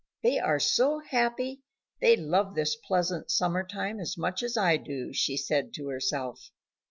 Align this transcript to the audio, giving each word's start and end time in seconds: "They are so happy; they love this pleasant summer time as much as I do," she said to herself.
"They 0.23 0.39
are 0.39 0.59
so 0.59 0.97
happy; 0.97 1.61
they 2.01 2.17
love 2.17 2.55
this 2.55 2.75
pleasant 2.75 3.29
summer 3.29 3.63
time 3.63 3.99
as 3.99 4.17
much 4.17 4.41
as 4.41 4.57
I 4.57 4.77
do," 4.77 5.13
she 5.13 5.37
said 5.37 5.75
to 5.75 5.89
herself. 5.89 6.49